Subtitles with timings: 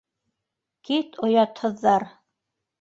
[0.89, 2.11] —Кит, оятһыҙҙар!